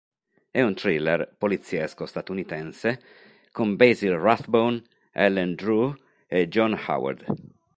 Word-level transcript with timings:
È 0.49 0.59
un 0.59 0.73
thriller 0.73 1.35
poliziesco 1.37 2.07
statunitense 2.07 2.99
con 3.51 3.75
Basil 3.75 4.17
Rathbone, 4.17 4.81
Ellen 5.11 5.53
Drew 5.53 5.95
e 6.25 6.47
John 6.47 6.75
Howard. 6.87 7.25